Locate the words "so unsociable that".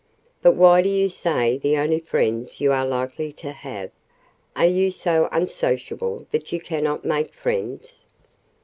4.89-6.51